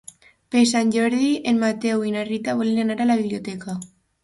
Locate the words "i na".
2.09-2.25